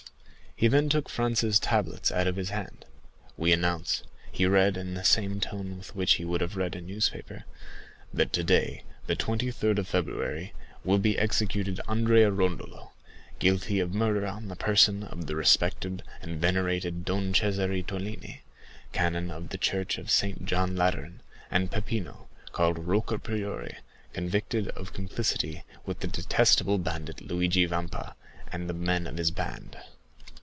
[0.53, 2.85] He then took Franz's tablets out of his hand.
[3.35, 6.81] "'We announce,' he read, in the same tone with which he would have read a
[6.81, 7.45] newspaper,
[8.13, 10.53] 'that today, the 23rd of February,
[10.83, 12.91] will be executed Andrea Rondolo,
[13.39, 18.41] guilty of murder on the person of the respected and venerated Don César Torlini,
[18.93, 20.45] canon of the church of St.
[20.45, 23.77] John Lateran, and Peppino, called Rocca Priori,
[24.13, 28.15] convicted of complicity with the detestable bandit Luigi Vampa,
[28.51, 29.75] and the men of his band.